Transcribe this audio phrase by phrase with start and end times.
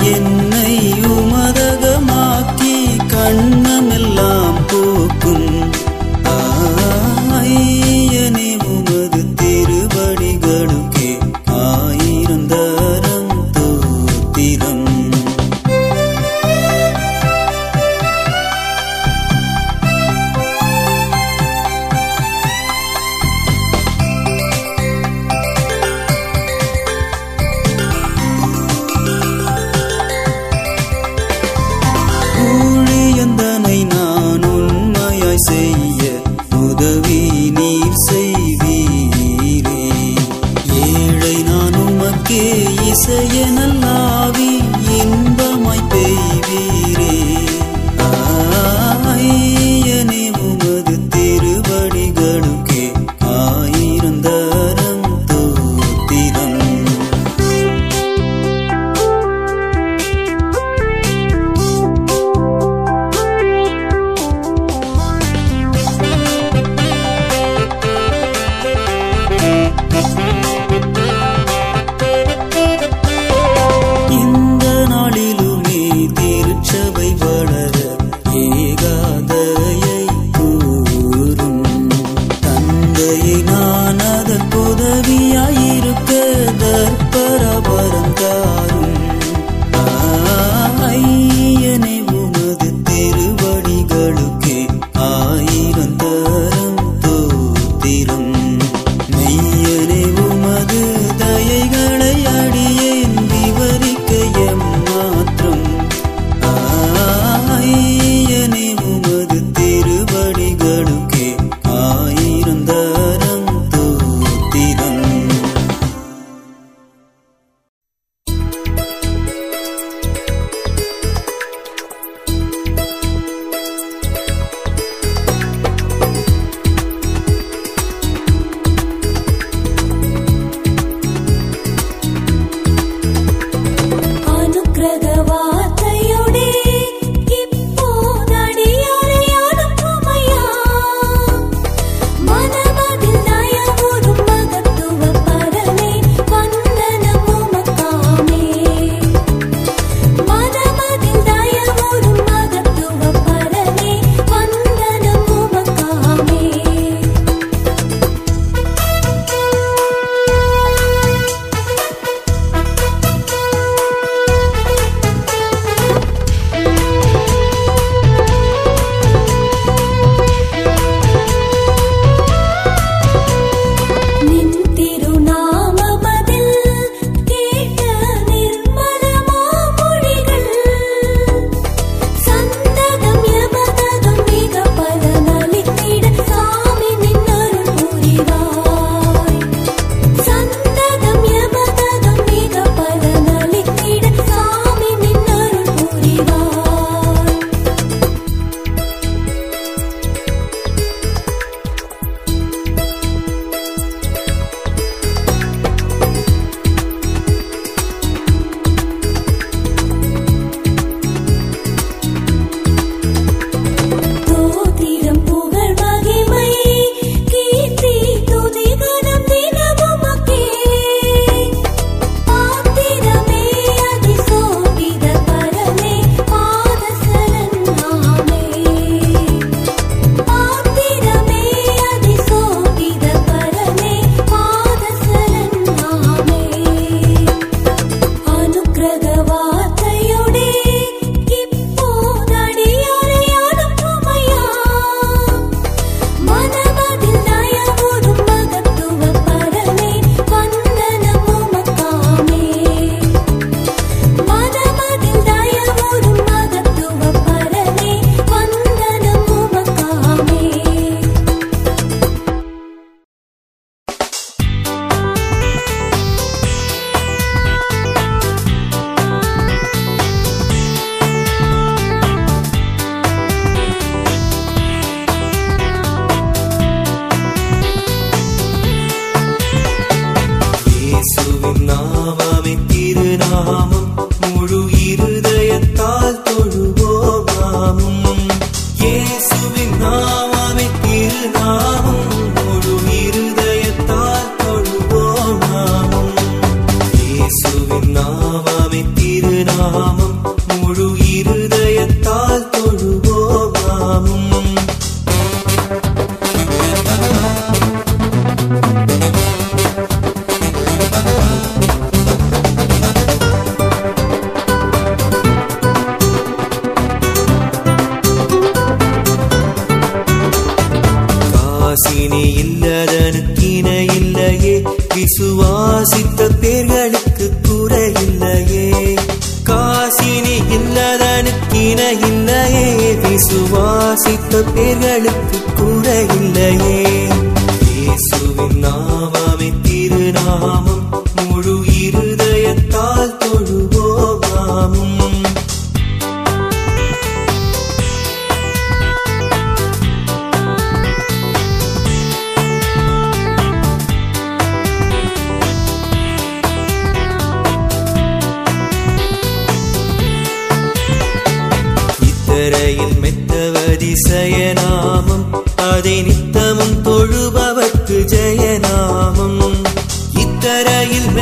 [0.00, 0.41] 因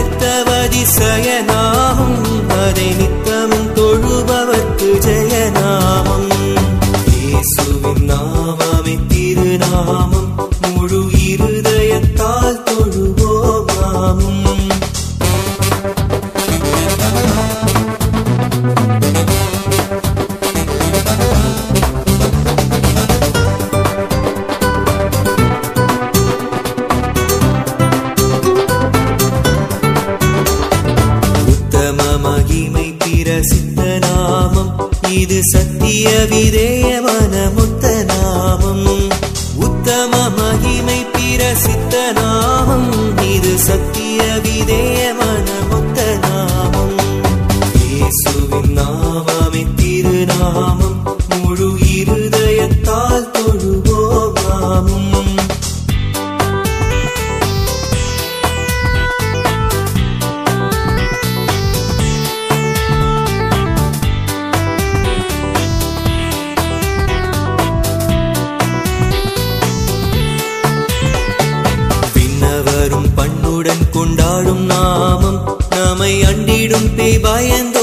[0.00, 0.88] நித்தவதிசயனாகும்
[2.64, 6.28] அதை நித்தமும் தொழுபவர்க்கு ஜெயநாமம்.
[7.16, 10.19] இயேசுவின் நாமமே திருநாமம்.
[48.90, 50.98] ஆவாமி திருநாமம்
[51.32, 55.06] முழு இருதயத்தால் தொழுவோமாமும்
[72.14, 75.40] பின்னவரும் பண்ணுடன் கொண்டாடும் நாமம்
[75.74, 77.79] நம்மை அண்டிடும் பேய் பயந்த